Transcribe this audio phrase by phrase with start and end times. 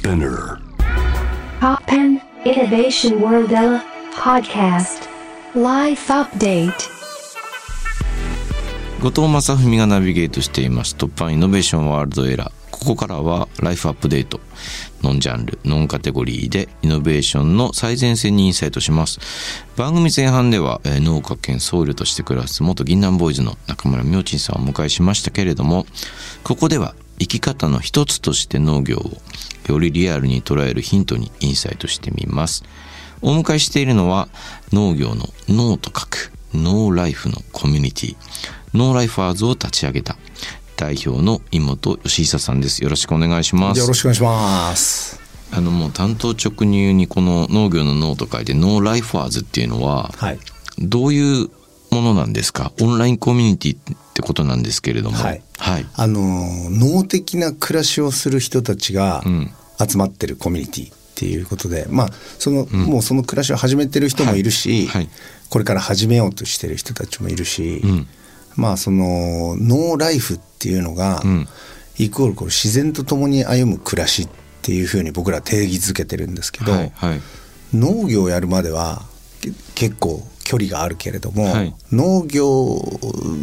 [0.00, 0.58] Spinner.
[1.60, 3.50] Poppen Innovation World
[4.14, 5.10] podcast.
[5.54, 6.72] Life update.
[9.02, 14.40] 後藤正文がナビゲートしています突破イノベーションワールドエラーここからはライフアップデート
[15.02, 19.20] ノンジャンルノンカテゴリーでイノベーションの最前線にインサイトします
[19.76, 25.84] 番組前半では、えー農家兼僧侶として暮らす元銀杏ボーイズの中村明珍さんをお迎えしましたけれども
[26.42, 29.18] ここでは生き方の一つとして農業を
[29.68, 32.64] よりリアルに捉えるヒントにインサイトしてみます。
[33.22, 34.28] お迎えしているのは
[34.72, 38.16] 農業の農と書くノーライフのコミュニティ。
[38.74, 40.16] ノーライファーズを立ち上げた
[40.76, 42.82] 代表の井本喜久さんです。
[42.82, 43.78] よろしくお願いします。
[43.78, 45.20] よろしくお願いします。
[45.52, 50.38] あのもう単刀直入にこの農業の農と書いて農ライファーズっていうのははい。
[50.78, 51.50] どういう
[51.90, 52.72] ものなんですか？
[52.80, 55.18] オンラインコミュニティってことなんですけれども。
[55.18, 55.42] はい
[55.72, 55.86] はい。
[55.94, 56.20] あの
[56.70, 59.52] 脳的な暮らしをする人たちがん。
[59.80, 62.08] 集まってるコミュニティっていうことで、まあ
[62.38, 65.10] その、もうその暮らしを始めてる人もいるし、はいはい。
[65.48, 68.06] これから始めようとしてる人たちもいるし、ん。
[68.56, 71.48] まあそのノーライフっていうのが、ん。
[71.98, 74.28] イコールこれ自然と共に歩む暮らしっ
[74.62, 77.20] ていうふうに僕らは定義づけてるんですけど、はいはい。
[77.74, 79.02] 農業をやるまでは
[79.40, 81.74] け結構距離があるけれども、はい。
[81.92, 82.82] 農業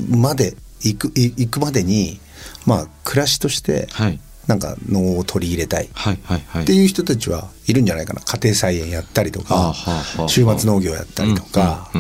[0.10, 2.20] まで行くい行くまでに
[2.66, 4.20] まあ暮らしとしてはい。
[4.48, 5.90] なんか農を取り入れたい。
[5.90, 8.22] っていう人たちはいるんじゃないかな。
[8.22, 9.74] 家庭菜園やったりとか
[10.30, 11.92] 週末農業やったりとか、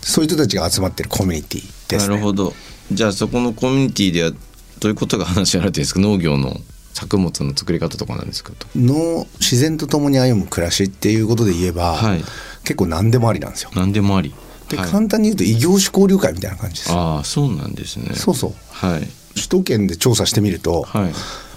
[0.00, 2.14] そういう人たちが集まってるコミュニティですね。
[2.14, 2.54] なるほど。
[2.90, 4.36] じゃあそこのコミュニティではど
[4.84, 6.00] ういうことが話し合われてるんですか？
[6.00, 6.56] 農業の
[6.94, 8.54] 作物の作り方とかなんですか？
[8.58, 12.24] と農自然と共に歩む暮らしっていうことで言えば、はい。
[12.64, 13.70] 結構何でもありなんですよ。
[13.74, 14.32] 何でもあり
[14.72, 14.90] で、はい。
[14.90, 16.92] 簡単に言うと異業種交流会みたいな感じです。
[16.92, 18.14] ああそうなんですね。
[18.14, 18.52] そうそう。
[18.70, 19.08] はい。
[19.34, 21.12] 首都圏で調査してみると、はい。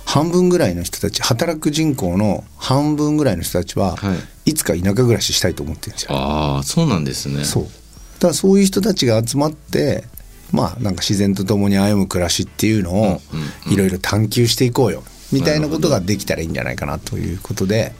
[0.05, 4.53] 半分ぐらいの人たち働く人口の半分ぐらいの人たちは、、はい。
[4.53, 6.09] つか田舎暮らししたいと思ってるんですよ。
[6.11, 7.43] ああそうなんですね。
[7.43, 7.63] そう。
[7.63, 10.03] だからそういう人たちが集まって
[10.51, 13.21] まあなんか自然と共に歩む暮らしっていうのを
[13.69, 15.03] いろいろ探求していこうよ。
[15.31, 17.93] みたいなことができたらいいんじゃないかなということで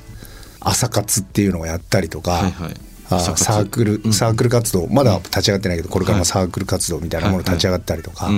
[0.59, 2.73] 朝活っていうのをやったりとか、はいはい
[3.07, 4.87] サークルサークル活動。
[4.87, 8.29] まだ立ち上がってないけどこれからもサークル活動みたいなものはい立ち上がったりとか、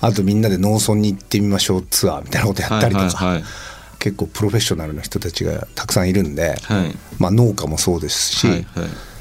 [0.00, 3.40] あとみんなで農村に行ってみましょうツアーみたいなことやったりとか、
[3.98, 6.94] 結構プロフェッショナルな人たちがたくさんいるんで、はい。
[7.18, 8.66] まあ、農家もそうですし、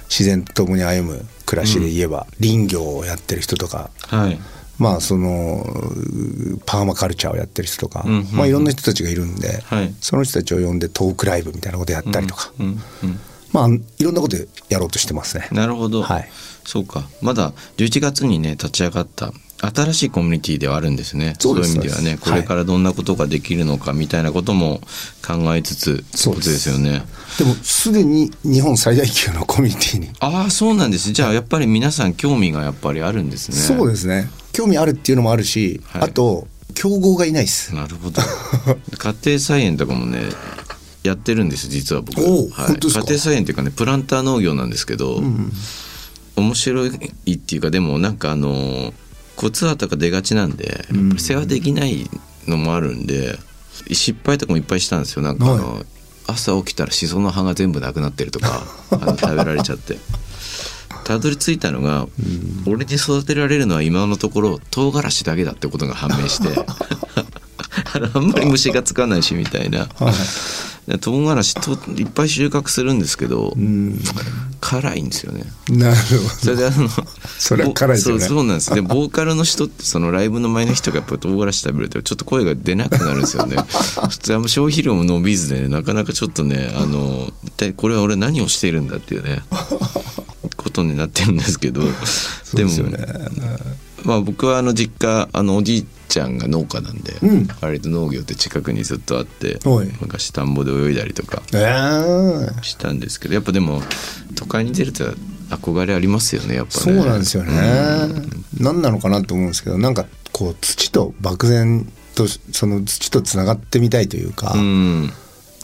[0.10, 3.90] 自然と共に歩む暮らしで言えば、林業をやってる人とか。
[4.08, 4.40] はい。
[4.78, 9.96] まあそのうパーマカルチャーをやってる人とか、まあ、いろんな人たちがいるんで、はい。
[10.00, 12.52] その人たちを呼んでトークライブみたいなことやったりとか、
[13.52, 14.38] まあいろんなこと
[14.70, 15.48] やろうとしてますね。
[15.52, 16.30] なるほど、はい。
[16.66, 17.08] そうか。
[17.22, 21.34] まだ11月にね立ち上がった新しいコミュニティではあるんですね。
[21.40, 24.82] そういう意味ではねこれからどんなことができるのかみたいなことも
[25.26, 27.04] 考えつつってことですよね。
[27.38, 31.12] でもすでに日本最大級のコミュニティに、ああそうなんです。
[31.12, 33.56] じゃあやっぱり皆さん興味がやっぱりあるんですね。
[33.56, 34.30] そうですね。
[34.54, 36.02] 興味あるっていうのもあるし、はい。
[36.04, 37.74] あと競合がいないです。
[37.74, 38.22] なるほど。
[38.98, 40.22] 家庭菜園とかもね
[41.08, 45.22] やってるんです実は僕、はい、家庭菜園っていうかねプランター農業なんですけど、
[46.36, 46.90] 面白い
[47.34, 48.94] っていうかでもなんかあの
[49.36, 50.86] 骨葉とか出がちなんで
[51.18, 52.10] 世話できない
[52.48, 53.38] のもあるんで
[53.92, 55.22] 失敗とかもいっぱいしたんですよ。
[55.22, 55.82] なんかあの、は
[56.28, 59.98] 朝起きたらシソの葉が全部なくなってるとか あの食べられちゃって。
[61.04, 62.06] たどり着いたのが、
[62.66, 66.50] 俺に育てられるのは今のところ唐辛子だけだってことが判明して
[68.14, 69.88] あんまり虫がつかないしみたいな、
[70.88, 73.54] で唐辛子といっぱい収穫するんですけど、
[74.60, 75.44] 辛いんですよね。
[75.70, 76.90] なるそれであの
[77.38, 83.58] それは辛いですよねそうそうなんですでボーカルの人ってそのライブの前の人がやっぱり唐辛子食べるとちょっと声が出なくなるんですよね。
[84.10, 89.42] 普通あんま消費量も伸びずで、ね、なかなかちょっとねあの一体これは俺何をしているんだっていうね
[90.56, 91.82] ことになってるんですけど。
[92.54, 92.72] でも
[94.08, 97.48] まあ僕はあの実家あのおじいちゃんが農家なんで、うん。
[97.62, 99.88] 割と農業って近くにずっとあってはい。
[100.00, 102.64] 昔田んぼで泳いだりとかえー。
[102.64, 103.82] したんですけどやっぱでも
[104.36, 105.04] 都会に出ると
[105.50, 106.80] 憧れありますよねやっぱね。
[106.80, 107.52] そうなんですよね。
[108.60, 115.02] 何なのかなと思うんですけどなんかこう土と漠然とその土とつながってみたいというか、うん。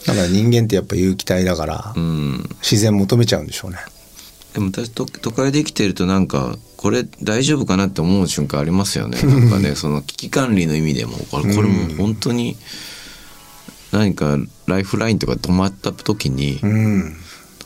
[0.05, 2.43] なんか人間ってやっぱ有機体だから、うん。
[2.61, 3.77] 自然求めちゃうんでしょうね。
[4.53, 9.21] でも私都都会で生きてるとなんかこれ大丈夫かなって思う瞬間ありますよね。
[9.23, 12.57] なんかねその危機管理の意味でもこれこれもう本当に
[13.91, 17.15] 何かライフラインとか止まった時に、うん。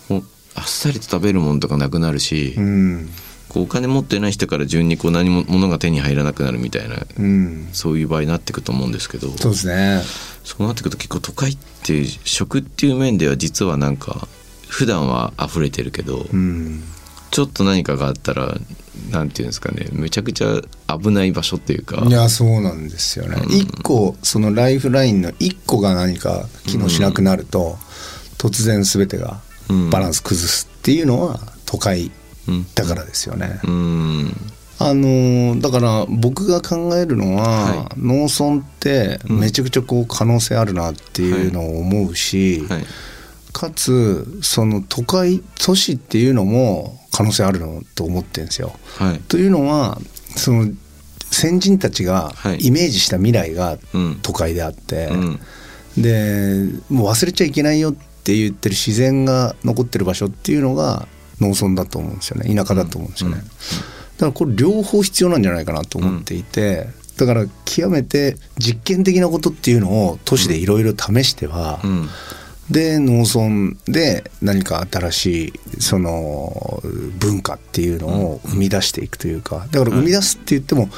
[0.10, 0.24] ほ
[0.56, 3.10] あっさりと食べるものとかなくなるし、うん。
[3.50, 7.70] こうお金持ってない人から順にこう何も物が手に入らなくなるみたいなうん。
[7.72, 10.02] そういう場合になっていくと思うんですけどそうですね。
[10.44, 14.28] そうなってくると結構都会って食っていう面では実はなんか
[14.68, 16.84] 普段は溢れてるけど、うん
[17.30, 18.56] ちょっと何かがあったら
[19.12, 20.62] なんていうんですかねめちゃくちゃ
[20.98, 23.42] 危ない場所っていうかいやそうなんですよね。
[23.50, 27.78] 一、個そのライフラインの一個が何か機能しなくなると、
[28.38, 29.42] 突然全てが
[29.92, 32.12] バランス崩すっていうのは都会
[32.48, 32.66] うん。
[32.76, 34.34] だからですよね、うん。
[34.80, 42.86] あのーだから僕が考えるのは、は農村ってめちゃくちゃこう可能性あるなっていうのを思うし、はい
[43.58, 48.76] かつその都会都市っていうのも可能性あるのと思ってるんですよ。
[49.00, 49.20] はい。
[49.22, 50.00] というのは
[50.36, 50.72] その
[51.32, 52.68] 先人たちがはい。
[52.68, 54.20] イメージした未来がうん。
[54.22, 55.40] 都会であって、うん。
[55.98, 61.08] でもう忘れちゃいけないよって言ってる自然が残ってる場所っていうのが
[61.42, 62.54] 農村だと思うんですよね。
[62.54, 63.42] 田舎だと思うんですよね、うん。
[63.42, 63.48] うん。
[63.48, 63.50] だ
[64.20, 72.08] からこれ両方必要なんじゃないかなと思っていて、だから極めて実験的なことっていうのを都市でいろいろ試しては、うん
[72.70, 76.82] で農村で何か新しいその
[77.20, 79.68] 文化っていうのを生み出していくというか。
[79.72, 80.90] だから生み出すって言っても、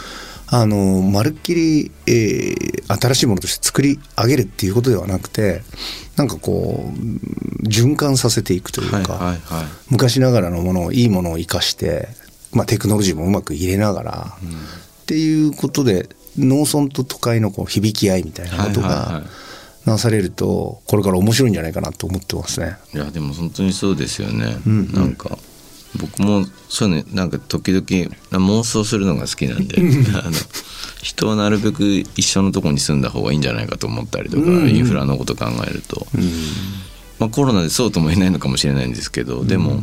[0.48, 5.62] あのまるっきり、えー新しいものとして作り上げるっていうことではなくて
[6.16, 9.66] なんかこう循環させていくというか、はいはいはい。
[9.89, 12.07] 昔ながらのものをいいものを生かして、
[12.51, 14.38] まあ、テクノロジーもうまく入れながら、
[15.04, 19.49] っていうことで農村と都会のこう響き合いみたいなことがはいはいはい
[19.90, 22.78] なされるとこれから面白いんじゃないかなと思ってますね。
[22.94, 24.94] いやでも本当にそうですよね、うんうん。
[24.94, 25.38] なんか
[26.00, 27.84] 僕もそうねなんか時々
[28.32, 29.78] 妄想するのが好きなんで
[30.14, 30.32] あの
[31.02, 31.84] 人はなるべく
[32.16, 34.70] 一緒のとこに住んだ方がいいんじゃないかと思ったりとか、うんうん。
[34.70, 36.08] インフラのこと考えると、
[37.18, 39.82] まあ、コロナでそうとも言えないのかもしれないんですけどでも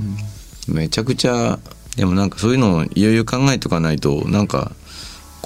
[0.68, 1.58] めちゃくちゃ
[1.96, 4.72] でもなんかそういうのをいよいよ考えとかないとなんか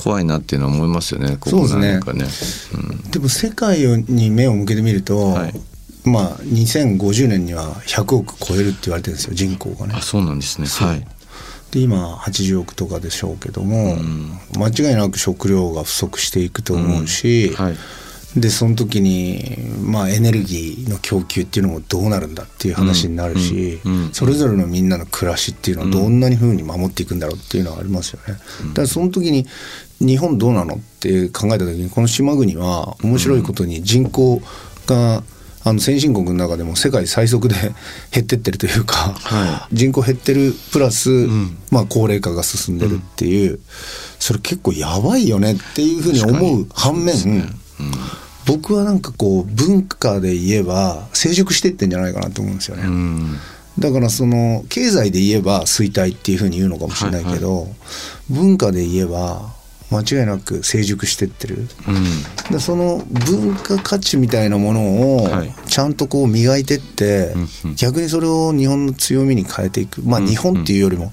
[0.02, 1.36] 怖いなっていうのは思いますよね。
[1.38, 1.92] ここそうですね。
[1.92, 2.26] なんかね。
[3.10, 5.54] でも世界に目を向けてみると、はい。
[6.04, 9.94] まあ2050年には100億超えるって言われてるんですよ人口がね。
[9.96, 10.02] あ。
[10.02, 10.66] そうなんですね。
[10.66, 11.06] はい。
[11.70, 13.96] で今80億とかでしょうけども、
[14.58, 17.76] 間違いなく食料が不足していくと思うし、はい
[18.36, 23.92] でその時に、まあ、エネルギーの供給っていうのもどうなるんだっていう話になるし、うん。
[23.92, 24.04] うん。
[24.04, 28.34] うんそれぞれのみんなの暮らしっていうのはどんなに風に守っていくんだろうっていうのはありますよね。
[28.68, 29.46] だからその時に
[30.00, 34.42] 日本どうなのって考えた時にこの島国は面白いことに人口
[34.86, 35.22] が
[35.62, 37.54] あの先進国の中でも世界最速で
[38.10, 41.10] 減ってってるというか、は人口減ってるプラス、
[41.70, 43.60] まあ、高齢化が進んでるっていう、
[44.18, 47.14] それ結構やばいよねっていうふうに思う反面、
[48.46, 52.84] 僕はなんかこう文化で言えば成熟してってんじゃないかなと思うんですよね。
[52.84, 53.36] うん。
[53.78, 57.68] だからその経済で言えば衰退っていうふうに言うのかもしれないけど、
[58.28, 59.54] 文化で言えば
[59.90, 61.68] 間違いなく成熟してってる。
[61.86, 62.52] うん。
[62.52, 65.54] でその文化価値みたいなものをはい。
[65.66, 67.74] ちゃんとこう磨いてって、うんうん。
[67.76, 70.02] 逆にそれを日本の強みに変えていく。
[70.02, 71.12] まあ日本っていうよりも、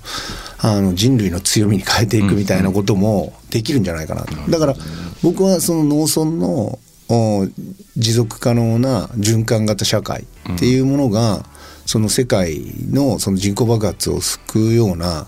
[0.59, 4.75] あの人類の強みに変えていくみたいなこともできるんじゃないかなと、だから
[5.21, 6.79] 僕はその農村のお
[7.09, 10.24] 持続可能な循環型社会
[10.54, 11.45] っていうものが、
[11.86, 12.62] その世界
[12.92, 15.27] のその人口爆発を救うような、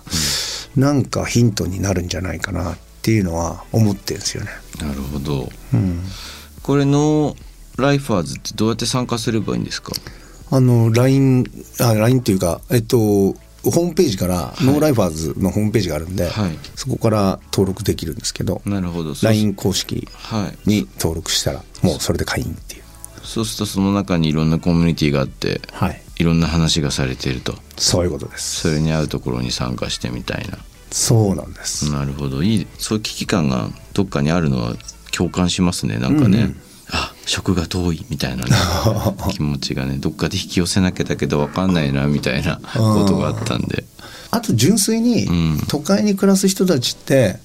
[0.75, 4.49] なんかヒントになるんじゃないかなっていうのは思ってるんですよね。
[4.81, 5.49] なるほど。
[5.73, 6.01] うん。
[6.61, 7.35] この農
[7.77, 9.93] ライファーズってどうやって参加すればいいんですか？
[10.51, 11.45] あの LINE
[11.79, 16.57] あ LINE っていうかえっとホームページから、農ライファーズのホームページがあるんで、はい。
[16.75, 19.13] そこから登録できるんですけど、なるほど。
[19.21, 20.69] LINE 公式はい。
[20.69, 22.83] に登録したらもうそれで会員っていう。
[23.23, 26.01] そうするとその中にいろんなコミュニティがあってはい。
[26.17, 27.55] いろんな話がされていると。
[27.77, 28.61] そういうことです。
[28.61, 30.57] それに合うところに参加してみたいな。
[30.91, 32.41] そうなんです、なるほど。
[32.43, 32.67] いい。
[32.77, 34.75] そういう危機感がどっかにあるのは
[35.11, 36.49] 共感しますねなんかね、うんうん。
[36.51, 36.53] あ
[37.29, 38.51] 食が遠いみたいなね
[39.31, 43.85] 気持ちがねどっかで引き寄せなきゃだけど分かんないなみたいなことがあったんで。
[44.31, 45.63] あと純粋にうん。
[45.67, 47.39] 都会に暮らす人たちって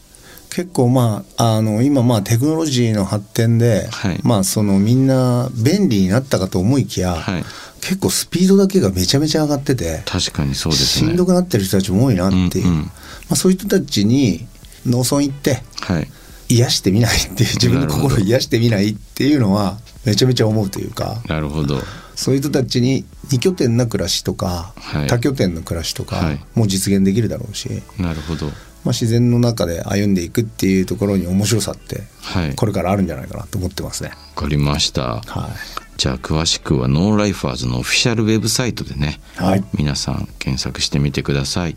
[0.50, 4.21] 結構まああの今まあテクノロジーの発展で、はい。
[4.23, 7.45] まあそのみんな便利になったかと思いきや、はい。
[7.81, 11.11] 結構スピードだけがめちゃめちゃ上がってて確かにそうですね。
[11.11, 12.81] しんどくなってる人たちも多いなっていう、うんうん。
[12.83, 12.91] ま
[13.31, 14.47] あ、そういう人たちに
[14.87, 16.09] 農村行ってはい
[16.48, 21.80] 癒してみないっていう自分の心を癒してみないっていうのはめちゃめちゃ思うというかなるほど。
[22.14, 25.06] そういう人たちに二拠点な暮らしとか、はい。
[25.08, 26.40] 多拠点の暮らしとかはい。
[26.54, 28.46] も実現できるだろうし、なるほど。
[28.84, 32.54] まあ、自然の中で歩んでいくっていうところに面白さってはい。
[32.54, 34.10] これからあるんじゃないかなと思ってますね。
[34.36, 35.22] わかりました。
[35.26, 35.50] は
[35.96, 39.64] じゃあ詳しくは農ライファーズのオフィシャルウェブサイトでね、はい。
[39.74, 41.76] 皆さん検索してみてください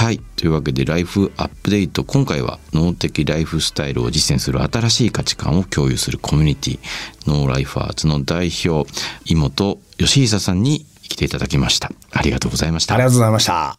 [0.00, 0.18] はい。
[0.36, 2.04] というわけでライフアップデート。
[2.04, 6.78] 今回は農的ライフスタイルを実践する新しい価値観を共有するコミュニティ
[7.26, 8.90] 農ライファーズの代表
[9.26, 11.92] 井本喜久さんに来ていただきました。
[12.12, 12.94] ありがとうございました。
[12.94, 13.76] ありがとうございました。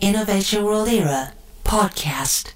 [0.00, 1.35] JWAVEINOVATIONWORLERA
[1.66, 2.54] podcast.